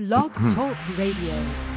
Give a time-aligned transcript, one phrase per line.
[0.00, 1.69] Blog Talk Radio.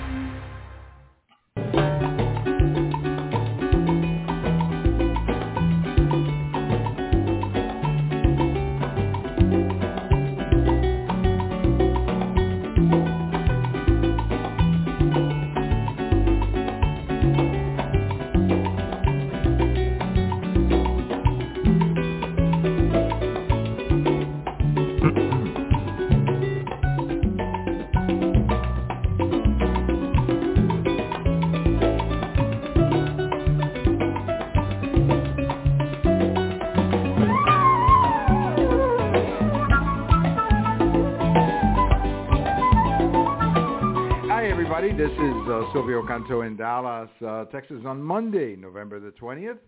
[45.53, 49.59] Uh, Silvio Canto in Dallas, uh, Texas on Monday, November the 20th.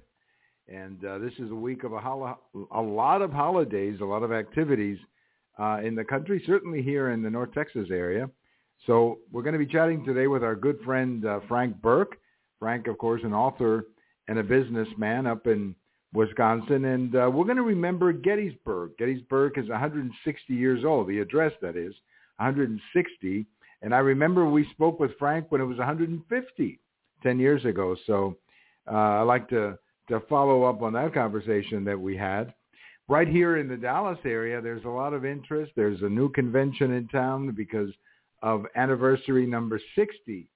[0.68, 2.40] And uh, this is a week of a, hol-
[2.72, 4.98] a lot of holidays, a lot of activities
[5.60, 8.28] uh, in the country, certainly here in the North Texas area.
[8.88, 12.18] So we're going to be chatting today with our good friend uh, Frank Burke.
[12.58, 13.86] Frank, of course, an author
[14.28, 15.76] and a businessman up in
[16.14, 16.86] Wisconsin.
[16.86, 18.98] And uh, we're going to remember Gettysburg.
[18.98, 21.94] Gettysburg is 160 years old, the address that is,
[22.38, 23.46] 160.
[23.86, 26.80] And I remember we spoke with Frank when it was 150,
[27.22, 27.96] 10 years ago.
[28.08, 28.36] So
[28.92, 29.78] uh, I like to,
[30.10, 32.52] to follow up on that conversation that we had.
[33.08, 35.72] Right here in the Dallas area, there's a lot of interest.
[35.76, 37.92] There's a new convention in town because
[38.42, 40.48] of anniversary number 60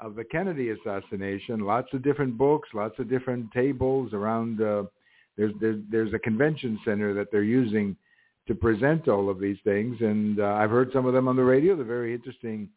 [0.00, 1.60] of the Kennedy assassination.
[1.60, 4.60] Lots of different books, lots of different tables around.
[4.60, 4.82] Uh,
[5.38, 7.96] there's, there's there's a convention center that they're using
[8.46, 11.44] to present all of these things, and uh, I've heard some of them on the
[11.44, 11.74] radio.
[11.74, 12.68] They're very interesting,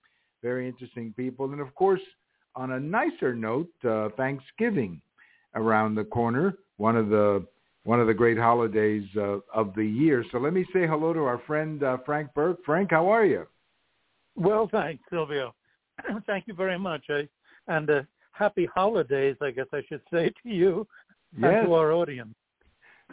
[0.42, 1.52] very interesting people.
[1.52, 2.02] And of course,
[2.56, 5.02] on a nicer note, uh, Thanksgiving
[5.56, 7.46] around the corner, one of the
[7.84, 10.24] one of the great holidays uh, of the year.
[10.32, 12.60] So let me say hello to our friend uh, Frank Burke.
[12.66, 13.48] Frank, how are you?
[14.36, 15.56] Well, thanks, Silvio.
[16.28, 17.04] Thank you very much.
[17.10, 17.28] I,
[17.68, 20.88] and uh, happy holidays, I guess I should say to you
[21.38, 21.54] Yes.
[21.56, 22.34] and to our audience.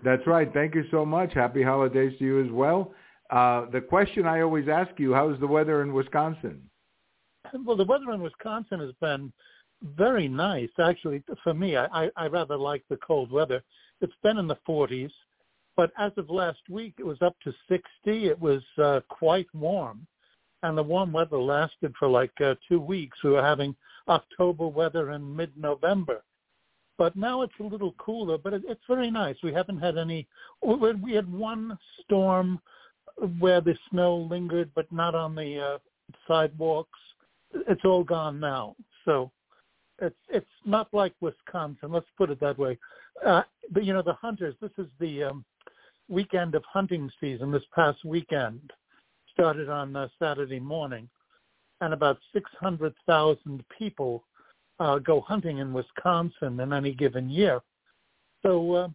[0.05, 0.53] That's right.
[0.53, 1.33] Thank you so much.
[1.33, 2.93] Happy holidays to you as well.
[3.31, 6.63] Uh, the question I always ask you, how's the weather in Wisconsin?
[7.65, 9.33] Well, the weather in Wisconsin has been
[9.83, 10.71] very nice.
[10.79, 13.63] Actually, for me, I, I, rather like the cold weather.
[14.01, 15.11] It's been in the 40s,
[15.77, 17.83] but as of last week, it was up to 60.
[18.05, 20.07] It was uh, quite warm,
[20.63, 23.19] and the warm weather lasted for like uh, two weeks.
[23.23, 23.75] We were having
[24.09, 26.23] October weather in mid-November.
[26.99, 29.37] But now it's a little cooler, but it, it's very nice.
[29.43, 30.27] We haven't had any.
[30.63, 32.61] We had one storm
[33.39, 35.79] where the snow lingered, but not on the uh,
[36.27, 36.99] sidewalks.
[37.69, 39.31] It's all gone now, so
[40.01, 41.93] it's it's not like Wisconsin.
[41.93, 42.79] Let's put it that way.
[43.25, 44.55] Uh, but you know, the hunters.
[44.61, 45.45] This is the um,
[46.09, 47.51] weekend of hunting season.
[47.51, 48.73] This past weekend
[49.33, 51.09] started on uh, Saturday morning,
[51.81, 54.25] and about six hundred thousand people
[54.79, 57.61] uh, go hunting in Wisconsin in any given year.
[58.43, 58.89] So uh,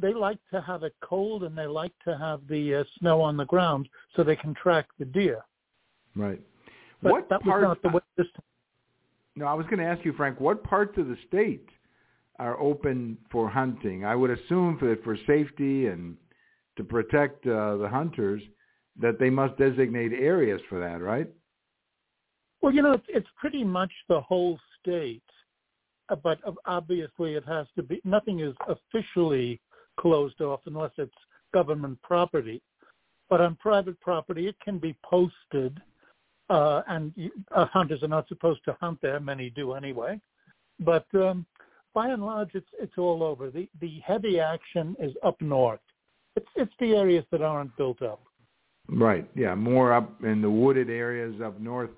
[0.00, 3.36] they like to have it cold and they like to have the uh, snow on
[3.36, 5.44] the ground so they can track the deer.
[6.16, 6.40] Right.
[7.02, 7.62] But what that part?
[7.62, 8.26] was not the way this
[9.36, 10.40] no, I was going to ask you, Frank.
[10.40, 11.68] What parts of the state
[12.38, 14.04] are open for hunting?
[14.04, 16.16] I would assume that for safety and
[16.76, 18.42] to protect uh, the hunters
[19.00, 21.28] that they must designate areas for that, right?
[22.64, 25.22] Well, you know, it's, it's pretty much the whole state,
[26.08, 28.00] Uh, but obviously it has to be.
[28.04, 29.60] Nothing is officially
[30.00, 31.12] closed off unless it's
[31.52, 32.62] government property.
[33.28, 35.78] But on private property, it can be posted,
[36.48, 37.12] uh, and
[37.54, 39.20] uh, hunters are not supposed to hunt there.
[39.20, 40.18] Many do anyway.
[40.80, 41.44] But um,
[41.92, 43.50] by and large, it's it's all over.
[43.50, 45.84] The the heavy action is up north.
[46.34, 48.22] It's it's the areas that aren't built up.
[48.88, 49.28] Right.
[49.34, 51.90] Yeah, more up in the wooded areas up north.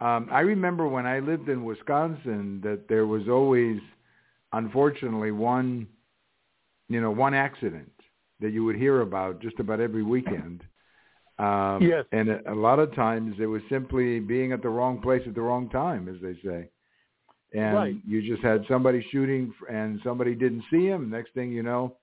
[0.00, 3.78] Um, I remember when I lived in Wisconsin that there was always,
[4.52, 5.86] unfortunately, one,
[6.88, 7.92] you know, one accident
[8.40, 10.62] that you would hear about just about every weekend.
[11.38, 12.04] Um, Yes.
[12.12, 15.34] And a, a lot of times it was simply being at the wrong place at
[15.34, 16.68] the wrong time, as they say.
[17.54, 17.96] And Right.
[18.06, 21.10] you just had somebody shooting and somebody didn't see him.
[21.10, 21.96] Next thing you know,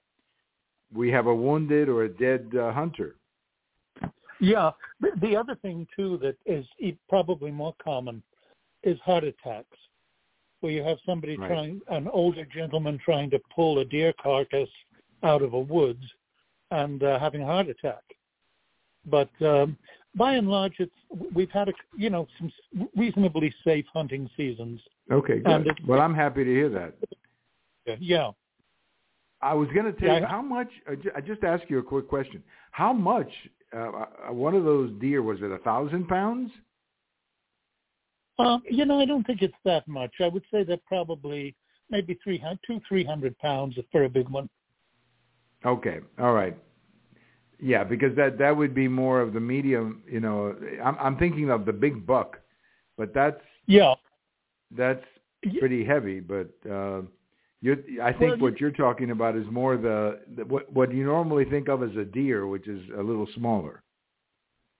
[0.93, 3.15] we have a wounded or a dead uh, hunter.
[4.39, 4.71] Yeah.
[5.01, 6.65] The, the other thing too that is
[7.07, 8.23] probably more common
[8.83, 9.77] is heart attacks,
[10.61, 11.47] where you have somebody Right.
[11.49, 14.69] trying, an older gentleman trying to pull a deer carcass
[15.23, 16.03] out of a woods
[16.71, 18.03] and uh, having a heart attack.
[19.05, 19.77] But um,
[20.15, 20.91] by and large, it's
[21.35, 22.51] we've had a you know some
[22.95, 24.79] reasonably safe hunting seasons.
[25.11, 25.61] Okay, good.
[25.67, 26.93] it's- Well, I'm happy to hear that.
[27.99, 28.31] Yeah.
[29.41, 30.69] I was going to tell Yeah, you how much.
[31.15, 32.43] I just ask you a quick question.
[32.71, 33.31] How much?
[33.75, 36.51] Uh, uh, one of those deer was it a thousand pounds?
[38.39, 40.11] Um, you know, I don't think it's that much.
[40.21, 41.55] I would say that probably
[41.89, 44.49] maybe three hundred, two, three hundred pounds for a big one.
[45.65, 46.57] Okay, all right.
[47.59, 50.03] Yeah, because that that would be more of the medium.
[50.09, 52.37] You know, I'm I'm thinking of the big buck,
[52.97, 53.95] but that's yeah,
[54.75, 55.03] that's
[55.59, 56.21] pretty heavy.
[56.21, 57.01] But uh,
[57.61, 61.03] you, I think Well, what you're talking about is more the, the what what you
[61.03, 63.81] normally think of as a deer, which is a little smaller.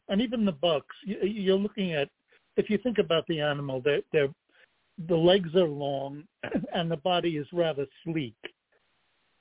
[0.08, 0.96] and even the bucks.
[1.06, 2.10] you- You're looking at
[2.58, 4.34] if you think about the animal, they're, they're
[5.08, 6.24] the legs are long
[6.74, 8.36] and the body is rather sleek.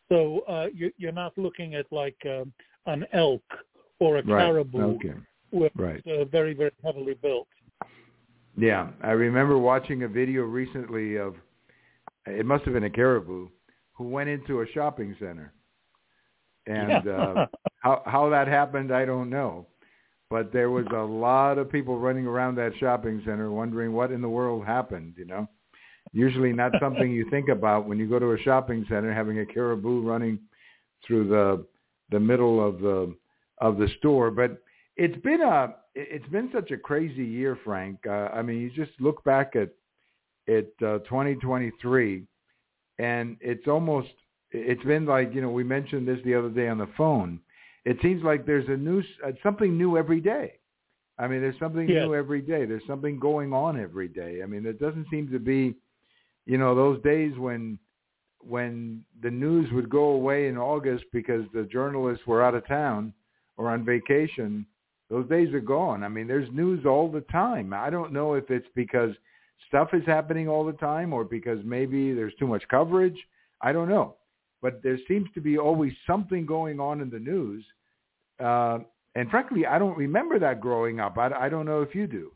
[0.08, 2.52] So uh, you, you're not looking at like um,
[2.86, 3.42] an elk
[4.00, 4.26] or a Right.
[4.26, 5.14] caribou, Okay.
[5.50, 6.00] which Right.
[6.06, 7.48] is uh, very very heavily built.
[8.56, 11.34] Yeah, I remember watching a video recently of
[12.28, 13.48] it must have been a caribou
[13.92, 15.52] who went into a shopping center,
[16.66, 17.12] and Yeah.
[17.12, 17.46] uh,
[17.78, 19.66] how how that happened, I don't know.
[20.30, 24.20] But there was a lot of people running around that shopping center wondering what in
[24.20, 25.14] the world happened.
[25.16, 25.48] You know,
[26.12, 29.46] usually not something you think about when you go to a shopping center, having a
[29.46, 30.38] caribou running
[31.06, 31.66] through the
[32.10, 33.16] the middle of the
[33.58, 34.30] of the store.
[34.30, 34.62] But
[34.96, 37.98] it's been a it's been such a crazy year, Frank.
[38.06, 39.70] Uh, I mean, you just look back at
[40.48, 42.24] at uh, 2023,
[42.98, 44.08] and it's almost
[44.50, 47.40] it's been like you know we mentioned this the other day on the phone.
[47.84, 50.54] It seems like there's a new uh, something new every day.
[51.18, 52.04] I mean, there's something Yes.
[52.04, 52.64] new every day.
[52.64, 54.42] There's something going on every day.
[54.42, 55.74] I mean, there doesn't seem to be,
[56.46, 57.78] you know, those days when
[58.40, 63.12] when the news would go away in August because the journalists were out of town
[63.56, 64.64] or on vacation.
[65.10, 66.04] Those days are gone.
[66.04, 67.72] I mean, there's news all the time.
[67.72, 69.10] I don't know if it's because
[69.66, 73.18] stuff is happening all the time or because maybe there's too much coverage.
[73.60, 74.14] I don't know.
[74.62, 77.64] But there seems to be always something going on in the news.
[78.40, 78.80] Uh,
[79.14, 81.18] and frankly, I don't remember that growing up.
[81.18, 82.32] I, I don't know if you do.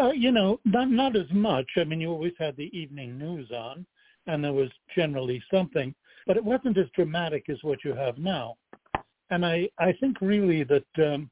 [0.00, 1.66] Uh, you know, not not as much.
[1.76, 3.84] I mean, you always had the evening news on,
[4.26, 5.94] and there was generally something,
[6.26, 8.56] but it wasn't as dramatic as what you have now.
[9.30, 11.30] And I I think really that um,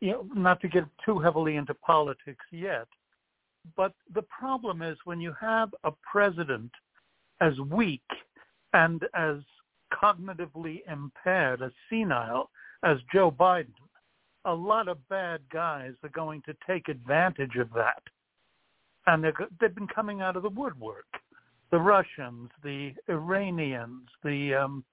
[0.00, 2.88] you know, not to get too heavily into politics yet,
[3.76, 6.70] but the problem is when you have a president
[7.40, 8.02] as weak
[8.72, 9.36] and as
[9.92, 12.50] cognitively impaired, as senile
[12.82, 13.74] as Joe Biden,
[14.44, 18.02] a lot of bad guys are going to take advantage of that.
[19.06, 19.24] And
[19.60, 21.06] they've been coming out of the woodwork.
[21.70, 24.84] The Russians, the Iranians, the um,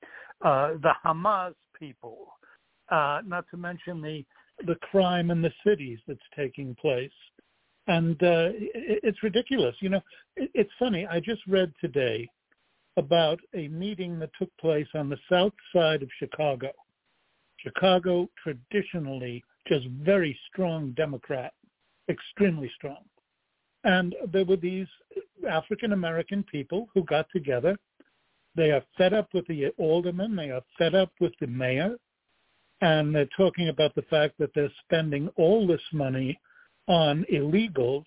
[0.41, 2.27] uh, the Hamas people,
[2.89, 4.23] uh, not to mention the
[4.65, 7.11] the crime in the cities that's taking place.
[7.89, 9.75] And uh, it, it's ridiculous.
[9.81, 10.01] You know,
[10.37, 11.05] it, it's funny.
[11.07, 12.29] I just read today
[12.97, 16.69] about a meeting that took place on the south side of Chicago.
[17.57, 21.53] Chicago traditionally just very strong Democrat,
[22.09, 23.03] extremely strong.
[23.83, 24.87] And there were these
[25.49, 27.75] African American people who got together.
[28.55, 30.35] They are fed up with the alderman.
[30.35, 31.95] They are fed up with the mayor.
[32.81, 36.39] And they're talking about the fact that they're spending all this money
[36.89, 38.03] on illegals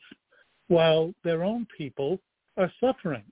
[0.69, 2.19] while their own people
[2.59, 3.23] are suffering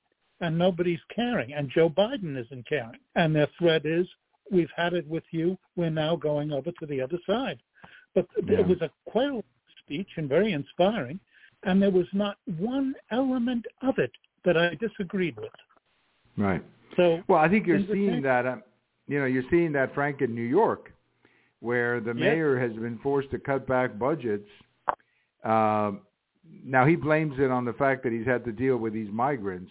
[0.41, 1.53] and nobody's caring.
[1.53, 2.99] And Joe Biden isn't caring.
[3.17, 4.07] And their threat is,
[4.51, 5.59] we've had it with you.
[5.77, 7.59] We're now going over to the other side.
[8.15, 8.61] But Yeah.
[8.61, 9.43] it was a quite a
[9.81, 11.21] speech and very inspiring.
[11.65, 14.13] And there was not one element of it
[14.45, 15.53] that I disagreed with.
[16.39, 16.63] Right.
[16.97, 18.47] So Well, I think you're seeing that.
[18.47, 18.63] Um,
[19.09, 20.93] you know, you're seeing that, Frank, in New York,
[21.59, 22.21] where the Yes.
[22.21, 24.49] mayor has been forced to cut back budgets.
[25.45, 26.03] Um
[26.65, 29.71] now he blames it on the fact that he's had to deal with these migrants.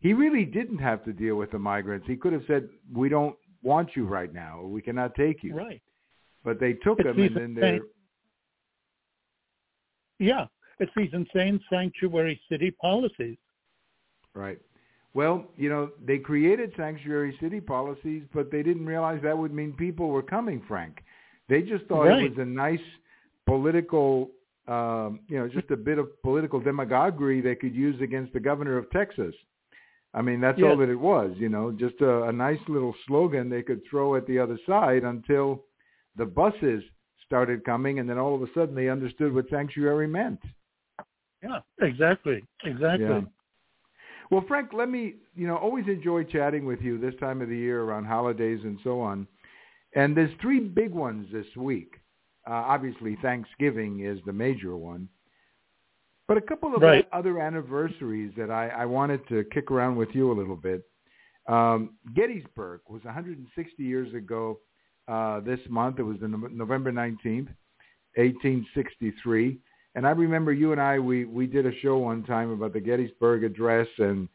[0.00, 2.06] He really didn't have to deal with the migrants.
[2.06, 4.58] He could have said, "We don't want you right now.
[4.60, 5.82] Or we cannot take you." right,
[6.42, 7.80] But they took It's him, and then they're
[10.18, 10.46] yeah,
[10.78, 13.38] it's these insane sanctuary city policies.
[14.34, 14.58] Right.
[15.14, 19.72] Well, you know, they created sanctuary city policies, but they didn't realize that would mean
[19.72, 21.02] people were coming, Frank.
[21.48, 22.22] They just thought Right.
[22.22, 22.82] it was a nice
[23.46, 24.30] political,
[24.68, 28.76] um, you know, just a bit of political demagoguery they could use against the governor
[28.76, 29.34] of Texas.
[30.12, 33.48] I mean, that's all that it was, you know, just a, a nice little slogan
[33.48, 35.64] they could throw at the other side until
[36.16, 36.82] the buses
[37.24, 40.40] started coming, and then all of a sudden they understood what sanctuary meant.
[41.42, 43.06] Yeah, exactly, exactly.
[43.06, 43.20] Yeah.
[44.30, 47.56] Well, Frank, let me, you know, always enjoy chatting with you this time of the
[47.56, 49.26] year around holidays and so on.
[49.94, 51.99] And there's three big ones this week.
[52.46, 55.08] Uh, obviously, Thanksgiving is the major one.
[56.26, 57.06] But a couple of Right.
[57.12, 60.82] other anniversaries that I, I wanted to kick around with you a little bit.
[61.48, 64.60] Um, Gettysburg was 160 years ago
[65.08, 65.98] uh, this month.
[65.98, 67.48] It was the Nov- November 19th,
[68.14, 69.58] 1863.
[69.96, 72.80] And I remember you and I we we did a show one time about the
[72.80, 74.28] Gettysburg Address and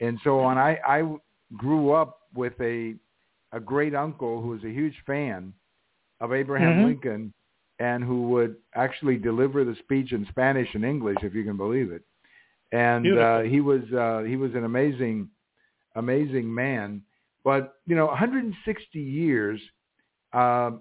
[0.00, 0.56] and so on.
[0.56, 1.16] I I
[1.56, 2.94] grew up with a
[3.52, 5.52] a great uncle who was a huge fan
[6.20, 6.84] of Abraham Mhm.
[6.84, 7.32] Lincoln
[7.80, 11.90] and who would actually deliver the speech in Spanish and English, if you can believe
[11.90, 12.02] it.
[12.72, 15.28] And uh, he was uh, he was an amazing
[15.96, 17.02] amazing man.
[17.42, 19.60] But you know, 160 years.
[20.32, 20.72] Uh,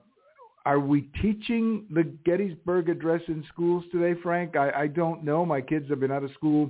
[0.65, 4.55] are we teaching the Gettysburg Address in schools today, Frank?
[4.55, 5.43] I, I don't know.
[5.45, 6.69] My kids have been out of school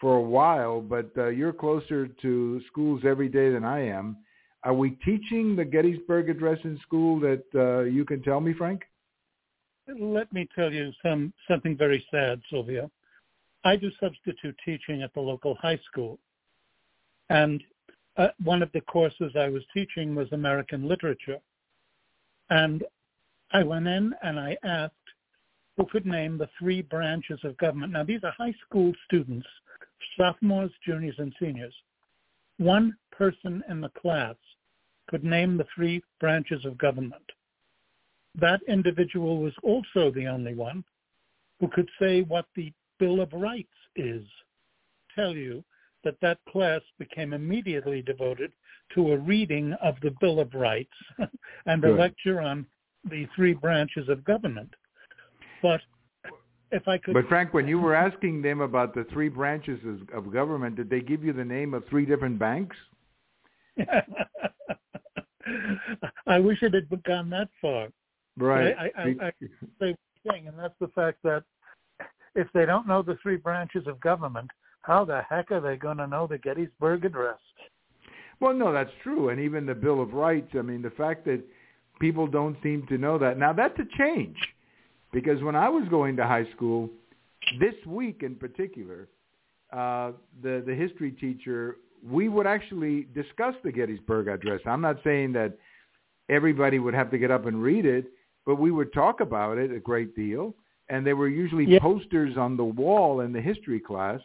[0.00, 4.16] for a while, but uh, you're closer to schools every day than I am.
[4.62, 8.82] Are we teaching the Gettysburg Address in school that uh, you can tell me, Frank?
[9.88, 12.90] Let me tell you some something very sad, Silvio.
[13.64, 16.18] I do substitute teaching at the local high school,
[17.30, 17.62] and
[18.16, 21.38] uh, one of the courses I was teaching was American literature,
[22.50, 22.84] and
[23.52, 24.94] I went in and I asked
[25.76, 27.92] who could name the three branches of government.
[27.92, 29.46] Now these are high school students,
[30.16, 31.74] sophomores, juniors, and seniors.
[32.58, 34.36] One person in the class
[35.08, 37.22] could name the three branches of government
[38.40, 40.84] that individual was also the only one
[41.60, 44.24] who could say what the Bill of Rights is.
[45.14, 45.64] Tell you
[46.04, 48.52] that that class became immediately devoted
[48.94, 50.92] to a reading of the Bill of Rights
[51.66, 52.66] and a lecture on
[53.10, 54.72] the three branches of government.
[55.62, 55.80] But
[56.70, 60.10] if I could, But Frank, when you were asking them about the three branches of-
[60.10, 62.76] of government, did they give you the name of three different banks?
[66.26, 67.88] I wish it had gone that far.
[68.36, 68.76] Right.
[68.78, 69.32] I- I- I-
[69.78, 69.96] Say
[70.28, 71.44] thing, and that's the fact that
[72.34, 74.50] if they don't know the three branches of government,
[74.82, 77.38] how the heck are they going to know the Gettysburg Address?
[78.40, 79.30] Well, no, that's true.
[79.30, 81.42] And even the Bill of Rights, I mean, the fact that
[82.00, 83.38] people don't seem to know that.
[83.38, 84.36] Now, that's a change
[85.12, 86.90] because when I was going to high school,
[87.58, 89.08] this week in particular,
[89.72, 90.12] uh,
[90.42, 91.78] the, the history teacher,
[92.08, 94.60] we would actually discuss the Gettysburg Address.
[94.66, 95.56] I'm not saying that
[96.28, 98.06] everybody would have to get up and read it,
[98.46, 100.54] but we would talk about it a great deal.
[100.88, 101.80] And there were usually Yeah.
[101.80, 104.20] posters on the wall in the history class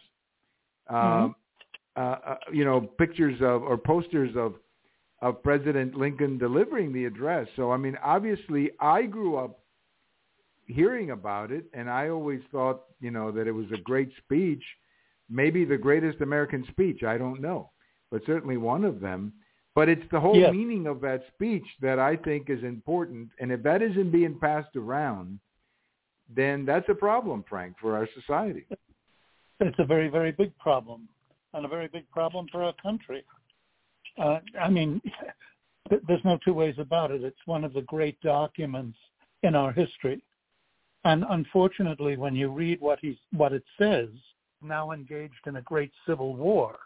[0.88, 1.34] um,
[1.96, 4.54] uh, uh, you know, pictures of or posters of
[5.20, 7.46] of President Lincoln delivering the address.
[7.56, 9.60] So I mean, obviously, I grew up
[10.66, 14.62] hearing about it, and I always thought, you know, that it was a great speech,
[15.28, 17.02] maybe the greatest American speech.
[17.02, 17.70] I don't know,
[18.10, 19.32] but certainly one of them.
[19.74, 20.52] But it's the whole Yes.
[20.52, 24.76] meaning of that speech that I think is important, and if that isn't being passed
[24.76, 25.40] around,
[26.28, 28.66] then that's a problem, Frank, for our society.
[29.60, 31.08] It's a very, very big problem,
[31.54, 33.24] and a very big problem for our country.
[34.18, 35.00] Uh, I mean,
[35.88, 37.22] there's no two ways about it.
[37.22, 38.98] It's one of the great documents
[39.42, 40.22] in our history.
[41.04, 44.08] And unfortunately, when you read what he's what it says,
[44.62, 46.78] now engaged in a great civil war.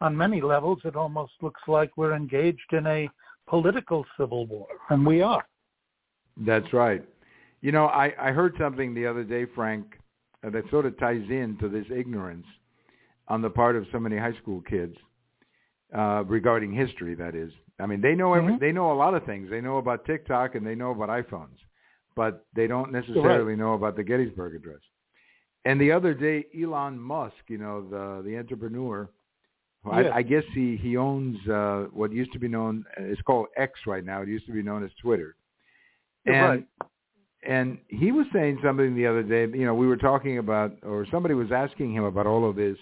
[0.00, 3.08] On many levels, it almost looks like we're engaged in a
[3.46, 5.44] political civil war, and we are.
[6.38, 7.04] That's right.
[7.60, 9.98] You know, I, I heard something the other day, Frank,
[10.42, 12.46] uh, that sort of ties into this ignorance
[13.28, 14.96] on the part of so many high school kids
[15.96, 17.14] uh, regarding history.
[17.14, 18.60] That is, I mean, they know every, Mhm.
[18.60, 19.50] they know a lot of things.
[19.50, 21.58] They know about TikTok and they know about iPhones,
[22.16, 24.80] but they don't necessarily know about the Gettysburg Address.
[25.66, 29.10] And the other day, Elon Musk, you know, the the entrepreneur,
[29.84, 30.12] who Yes.
[30.12, 32.84] I, I guess he he owns uh, what used to be known.
[32.98, 34.22] It's called X right now.
[34.22, 35.36] It used to be known as Twitter.
[36.26, 36.66] And right.
[37.46, 39.46] and he was saying something the other day.
[39.56, 42.76] You know, we were talking about, or somebody was asking him about all of this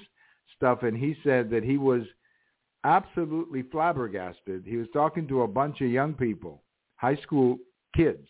[0.57, 2.02] stuff, and he said that he was
[2.83, 4.64] absolutely flabbergasted.
[4.67, 6.62] He was talking to a bunch of young people,
[6.97, 7.59] high school
[7.97, 8.26] kids,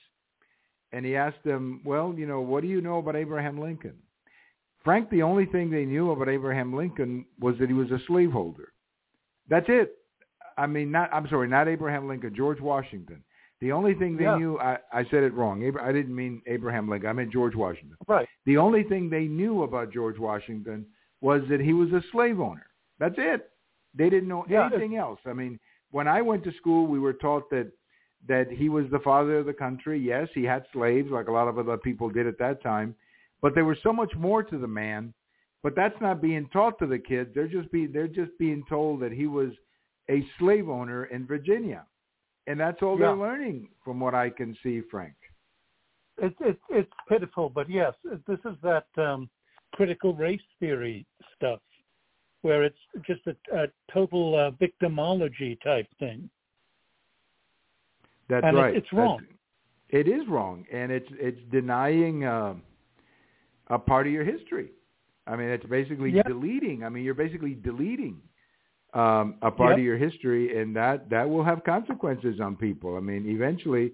[0.93, 3.97] and he asked them, "Well, you know, what do you know about Abraham Lincoln?"
[4.89, 8.73] Frank, the only thing they knew about Abraham Lincoln was that he was a slaveholder.
[9.51, 9.97] That's it.
[10.57, 13.23] I mean, not I'm sorry, not Abraham Lincoln, George Washington.
[13.61, 14.39] The only thing they Yeah.
[14.39, 15.67] knew, I, I said it wrong.
[15.67, 17.11] Abra- I didn't mean Abraham Lincoln.
[17.11, 17.99] I meant George Washington.
[18.07, 18.27] Right.
[18.47, 20.87] The only thing they knew about George Washington
[21.21, 22.67] was that he was a slave owner.
[22.99, 23.51] That's it.
[23.95, 24.69] They didn't know Yeah.
[24.73, 25.21] anything else.
[25.27, 27.71] I mean, when I went to school, we were taught that
[28.27, 29.99] that he was the father of the country.
[29.99, 32.95] Yes, he had slaves, like a lot of other people did at that time,
[33.43, 35.13] but there was so much more to the man.
[35.63, 37.31] But that's not being taught to the kids.
[37.35, 39.51] They're just be they're just being told that he was
[40.09, 41.85] a slave owner in Virginia,
[42.47, 43.07] and that's all Yeah.
[43.07, 45.15] they're learning, from what I can see, Frank.
[46.19, 47.93] It's it's it's pitiful, but yes,
[48.27, 49.29] this is that um,
[49.75, 51.05] critical race theory
[51.37, 51.61] stuff,
[52.43, 56.31] where it's just a, a total uh, victimology type thing.
[58.29, 58.77] That's And it- right.
[58.77, 59.27] it's That's- wrong.
[59.91, 62.55] It is wrong, and it's it's denying uh,
[63.69, 64.71] a part of your history.
[65.27, 66.27] I mean, it's basically Yep.
[66.27, 66.85] deleting.
[66.85, 68.21] I mean, you're basically deleting
[68.95, 69.79] um, a part Yep.
[69.79, 72.97] of your history, and that that will have consequences on people.
[72.97, 73.93] I mean, eventually,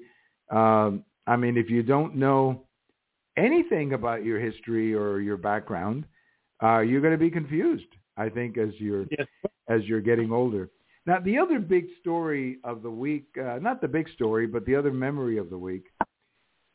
[0.50, 2.62] um, I mean, if you don't know
[3.36, 6.04] anything about your history or your background,
[6.62, 7.88] uh, you're going to be confused.
[8.16, 9.26] I think as you're Yes.
[9.68, 10.70] as you're getting older.
[11.06, 14.74] Now, the other big story of the week, uh, not the big story, but the
[14.76, 15.86] other memory of the week,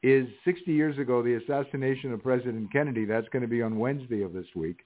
[0.01, 3.05] is 60 years ago, the assassination of President Kennedy.
[3.05, 4.79] That's going to be on Wednesday of this week.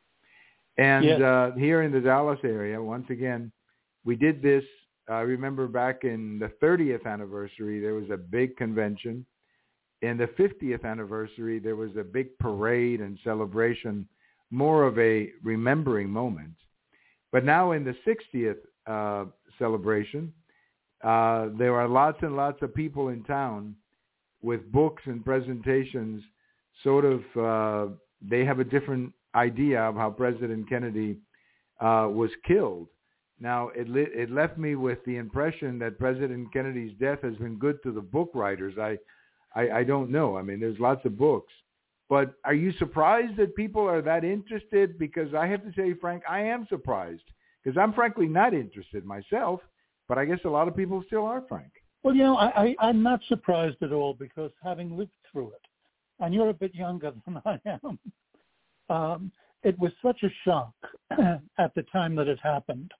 [0.78, 1.22] And Yes.
[1.22, 3.52] uh, here in the Dallas area, once again,
[4.06, 4.64] we did this.
[5.08, 9.26] I remember back in the 30th anniversary, there was a big convention.
[10.02, 14.08] In the 50th anniversary, there was a big parade and celebration,
[14.50, 16.56] more of a remembering moment.
[17.32, 19.26] But now in the 60th uh,
[19.60, 20.34] celebration,
[21.04, 23.76] uh, there are lots and lots of people in town
[24.44, 26.22] with books and presentations.
[26.84, 31.18] Sort of, uh, they have a different idea of how President Kennedy
[31.80, 32.88] uh, was killed.
[33.40, 37.58] Now, it, li- it left me with the impression that President Kennedy's death has been
[37.58, 38.76] good to the book writers.
[38.80, 38.98] I,
[39.56, 40.38] I, I don't know.
[40.38, 41.52] I mean, there's lots of books.
[42.10, 45.00] But are you surprised that people are that interested?
[45.00, 47.24] Because I have to say, Frank, I am surprised
[47.64, 49.62] because I'm frankly not interested myself.
[50.08, 51.72] But I guess a lot of people still are, Frank.
[52.04, 55.62] Well, you know, I, I, I'm not surprised at all because having lived through it,
[56.20, 58.00] and you're a bit younger than I am,
[58.90, 59.32] um,
[59.64, 60.74] it was such a shock
[61.58, 62.92] at the time that it happened.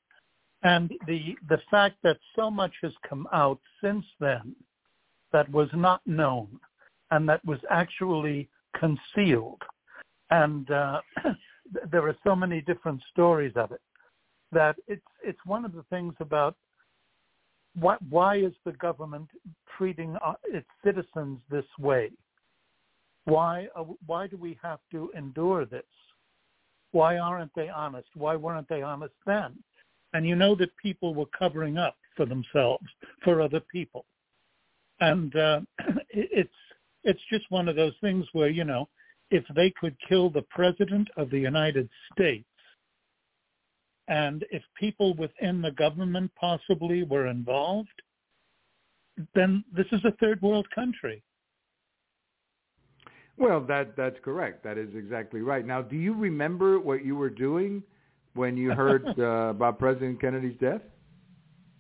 [0.64, 4.56] And the the fact that so much has come out since then
[5.34, 6.58] that was not known
[7.12, 8.48] and that was actually
[8.80, 9.62] concealed.
[10.30, 11.02] And uh,
[11.92, 13.82] there are so many different stories of it
[14.54, 16.56] that it's it's one of the things about
[17.80, 19.30] why, why is the government
[19.78, 22.12] treating uh, its citizens this way?
[23.26, 25.84] Why uh, why do we have to endure this?
[26.92, 28.08] Why aren't they honest?
[28.16, 29.54] Why weren't they honest then?
[30.14, 32.86] And you know that people were covering up for themselves,
[33.24, 34.06] for other people,
[35.00, 35.62] and uh,
[36.10, 36.54] it's
[37.04, 38.90] it's just one of those things where you know
[39.32, 42.46] if they could kill the president of the United States
[44.08, 48.02] and if people within the government possibly were involved,
[49.36, 51.24] then this is a third world country.
[53.38, 54.64] Well, that that's correct.
[54.64, 55.66] That is exactly right.
[55.66, 57.82] Now, do you remember what you were doing
[58.36, 60.82] when you heard uh, about President Kennedy's death?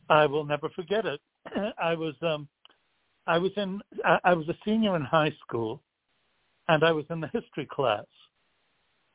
[0.09, 1.19] I will never forget it.
[1.77, 2.47] I was um
[3.27, 5.81] I was in I, I was a senior in high school
[6.67, 8.05] and I was in the history class.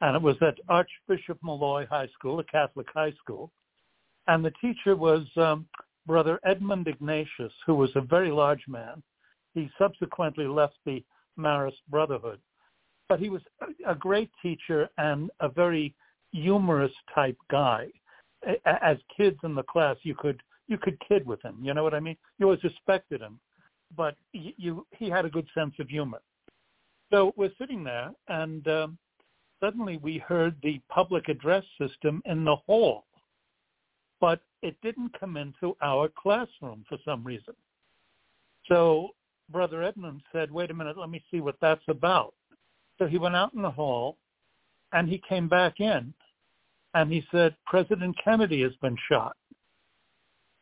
[0.01, 3.51] And it was at Archbishop Molloy High School, a Catholic high school.
[4.29, 5.67] And the teacher was um,
[6.07, 9.03] Brother Edmund Ignatius, who was a very large man.
[9.55, 11.03] He subsequently left the
[11.39, 12.41] Marist Brotherhood.
[13.09, 13.43] But he was
[13.87, 15.95] a, great teacher and a very
[16.33, 17.89] humorous type guy.
[18.67, 21.57] As kids in the class, you could you could kid with him.
[21.63, 22.17] You know what I mean?
[22.39, 23.41] You always respected him,
[23.97, 26.21] but you, you he had a good sense of humor.
[27.11, 28.99] So we're sitting there, and um,
[29.61, 33.05] suddenly we heard the public address system in the hall,
[34.21, 37.55] but it didn't come into our classroom for some reason.
[38.67, 39.11] So
[39.51, 42.35] Brother Edmund said, wait a minute, let me see what that's about.
[42.99, 44.17] So he went out in the hall
[44.93, 46.13] and he came back in
[46.95, 49.37] and he said, President Kennedy has been shot.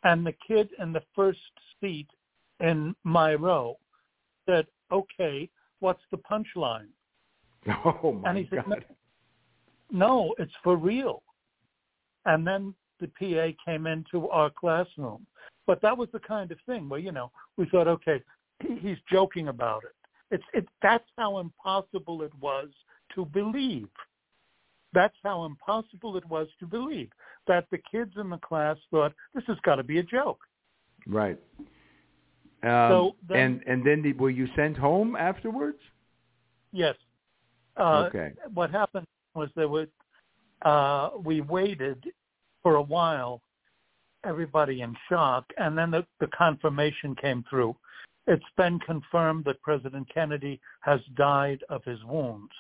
[0.05, 1.41] And the kid in the first
[1.81, 2.09] seat
[2.61, 3.77] in my row
[4.47, 5.49] said, okay,
[5.81, 6.89] what's the punchline?
[7.85, 8.85] Oh my he said, God!
[9.91, 11.23] no, it's for real.
[12.25, 15.27] And then the PA came into our classroom.
[15.67, 18.23] But that was the kind of thing where, you know, we thought, okay,
[18.81, 19.95] he's joking about it.
[20.31, 22.69] It's it that's how impossible it was
[23.15, 23.89] to believe.
[24.93, 27.11] That's how impossible it was to believe
[27.47, 30.41] that the kids in the class thought this has got to be a joke.
[31.07, 31.39] Right.
[32.63, 35.79] Um, So then- and and then the, were you sent home afterwards?
[36.73, 36.97] Yes.
[37.79, 38.33] Uh, okay.
[38.55, 39.89] What happened was there was
[40.63, 42.05] uh, we waited
[42.63, 43.43] for a while,
[44.25, 47.77] everybody in shock, and then the, the confirmation came through.
[48.27, 52.51] It's been confirmed that President Kennedy has died of his wounds.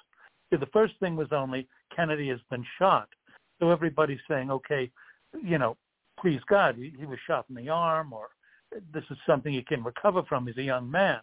[0.50, 3.09] See, the first thing was only Kennedy has been shot.
[3.59, 4.90] So everybody's saying, okay,
[5.42, 5.76] you know,
[6.20, 8.29] please God, he, he was shot in the arm or
[8.92, 10.46] this is something he can recover from.
[10.46, 11.20] He's a young man.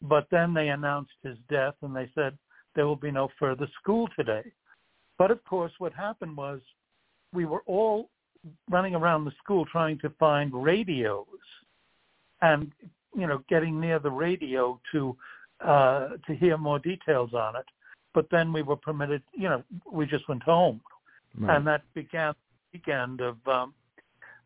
[0.00, 2.38] But then they announced his death and they said
[2.74, 4.44] there will be no further school today.
[5.18, 6.60] But of course, what happened was
[7.32, 8.08] we were all
[8.70, 11.26] running around the school trying to find radios
[12.40, 12.70] and,
[13.16, 15.16] you know, getting near the radio to
[15.60, 17.66] uh, to hear more details on it.
[18.14, 19.22] but then we were permitted.
[19.32, 20.80] You know, we just went home,
[21.36, 21.56] Right.
[21.56, 22.34] and that began
[22.72, 23.74] the weekend of um,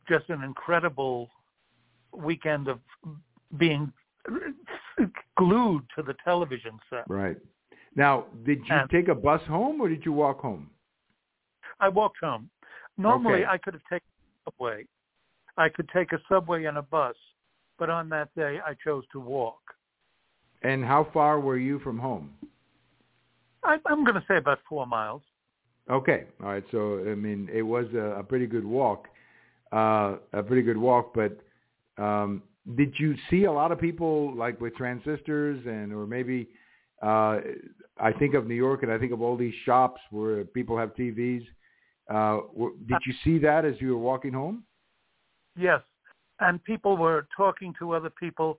[0.09, 1.29] just an incredible
[2.13, 2.79] weekend of
[3.59, 3.93] being
[5.37, 7.05] glued to the television set.
[7.09, 7.37] right.
[7.95, 10.71] Now, did you take a bus home or did you walk home?
[11.81, 12.49] I walked home.
[12.97, 13.47] Normally, Okay.
[13.47, 14.07] I could have taken
[14.47, 14.87] a subway.
[15.57, 17.17] I could take a subway and a bus,
[17.79, 19.61] but on that day, I chose to walk.
[20.63, 22.33] And how far were you from home?
[23.65, 25.23] I, I'm going to say about four miles.
[25.91, 26.25] Okay.
[26.41, 26.65] All right.
[26.71, 29.09] So, I mean, it was a, a pretty good walk,
[29.73, 31.13] uh, a pretty good walk.
[31.15, 31.39] But
[32.03, 32.43] um,
[32.77, 36.49] did you see a lot of people like with transistors and, or maybe,
[37.03, 37.41] uh,
[37.99, 40.95] I think of New York and I think of all these shops where people have
[40.95, 41.47] TVs.
[42.11, 42.41] Uh,
[42.89, 44.65] did you see that as you were walking home?
[45.57, 45.81] Yes,
[46.41, 48.59] and people were talking to other people,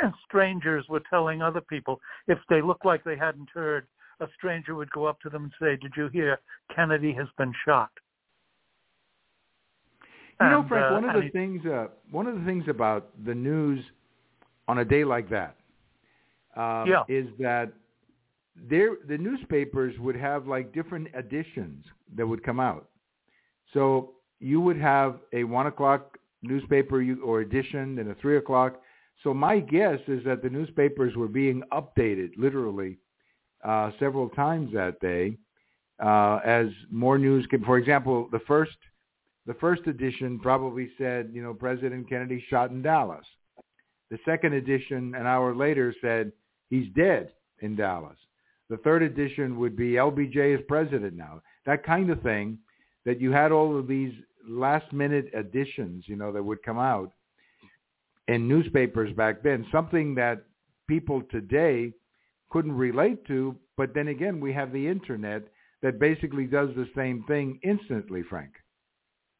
[0.00, 3.86] and strangers were telling other people if they looked like they hadn't heard.
[4.20, 6.38] A stranger would go up to them and say, "Did you hear
[6.74, 7.90] Kennedy has been shot?"
[10.40, 12.68] You know, And, Frank, uh, one of the he- things, uh, one of the things
[12.68, 13.82] about the news
[14.68, 15.56] on a day like that
[16.56, 17.04] um, Yeah.
[17.08, 17.72] is that
[18.68, 21.84] there the newspapers would have like different editions
[22.16, 22.88] that would come out.
[23.72, 28.80] So you would have a one o'clock newspaper you, or edition and a three o'clock.
[29.22, 32.98] So my guess is that the newspapers were being updated literally
[33.64, 35.36] uh, several times that day
[36.02, 37.62] uh, as more news came.
[37.64, 38.76] For example, the first
[39.46, 43.24] the first edition probably said, you know, President Kennedy shot in Dallas.
[44.10, 46.32] The second edition, an hour later, said
[46.68, 48.16] he's dead in Dallas.
[48.70, 51.42] The third edition would be LBJ is president now.
[51.66, 52.58] That kind of thing.
[53.06, 54.12] That you had all of these
[54.46, 57.12] last minute additions, you know, that would come out
[58.28, 59.66] in newspapers back then.
[59.72, 60.44] Something that
[60.86, 61.92] people today
[62.50, 63.56] couldn't relate to.
[63.76, 65.44] But then again, we have the internet
[65.82, 68.52] that basically does the same thing instantly, Frank.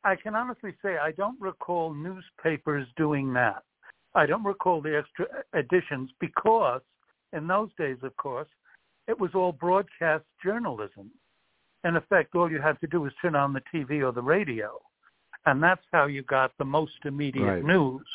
[0.04, 3.62] I can honestly say I don't recall newspapers doing that.
[4.14, 6.80] I don't recall the extra editions because
[7.32, 8.48] in those days, of course,
[9.10, 11.10] it was all broadcast journalism.
[11.84, 14.80] In effect, all you had to do was turn on the TV or the radio,
[15.46, 17.64] and that's how you got the most immediate Right.
[17.64, 18.06] news.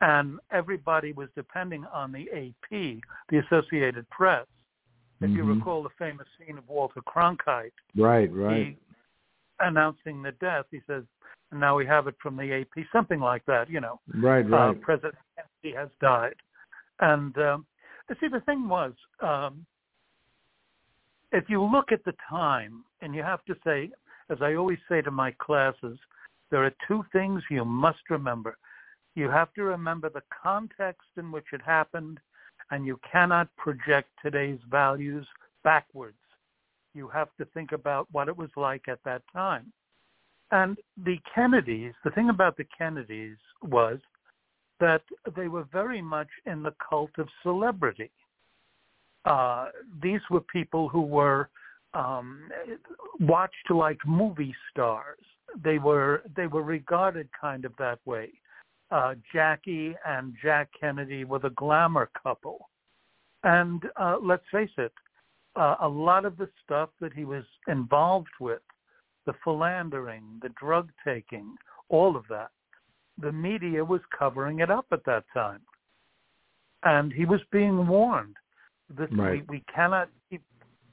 [0.00, 4.46] And everybody was depending on the AP, the Associated Press.
[5.20, 5.56] If you Mhm.
[5.56, 8.78] recall the famous scene of Walter Cronkite, Right, right.
[9.58, 11.04] announcing the death, he says,
[11.50, 14.00] and now we have it from the AP, something like that, you know.
[14.14, 14.80] Right, Uh, right.
[14.80, 16.36] President Kennedy has died.
[17.00, 17.66] And um,
[18.20, 19.66] see, the thing was, um,
[21.32, 23.90] if you look at the time, and you have to say,
[24.30, 25.98] as I always say to my classes,
[26.50, 28.56] there are two things you must remember.
[29.14, 32.18] You have to remember the context in which it happened,
[32.70, 35.26] and you cannot project today's values
[35.64, 36.16] backwards.
[36.94, 39.72] You have to think about what it was like at that time.
[40.50, 43.98] And the Kennedys, the thing about the Kennedys was
[44.80, 45.02] that
[45.36, 48.10] they were very much in the cult of celebrity.
[49.28, 49.66] Uh,
[50.02, 51.50] these were people who were
[51.94, 52.48] um,
[53.20, 55.18] watched like movie stars.
[55.62, 58.30] They were they were regarded kind of that way.
[58.90, 62.68] Uh, Jackie and Jack Kennedy were the glamour couple,
[63.44, 64.92] and uh, let's face it,
[65.56, 68.62] uh, a lot of the stuff that he was involved with,
[69.26, 71.54] the philandering, the drug taking,
[71.90, 72.50] all of that,
[73.20, 75.60] the media was covering it up at that time.
[76.84, 78.36] And he was being warned
[78.96, 79.46] that Right.
[79.48, 80.42] we, we cannot keep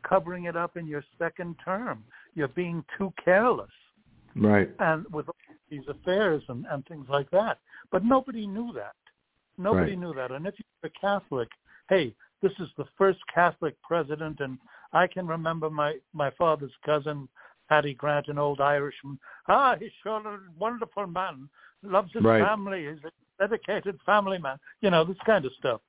[0.03, 2.03] covering it up in your second term.
[2.35, 3.71] You're being too careless
[4.35, 4.69] Right.
[4.79, 5.35] and with all
[5.69, 7.59] these affairs and, and things like that.
[7.91, 8.95] But nobody knew that.
[9.57, 9.99] Nobody Right.
[9.99, 10.31] knew that.
[10.31, 11.49] And if you're a Catholic,
[11.89, 14.59] hey, this is the first Catholic president, and
[14.93, 17.27] I can remember my my father's cousin,
[17.69, 19.17] Hattie Grant, an old Irishman.
[19.47, 21.49] Ah, he's sure a wonderful man.
[21.81, 22.43] Loves his Right.
[22.43, 22.87] family.
[22.87, 24.59] He's a dedicated family man.
[24.81, 25.81] You know this kind of stuff.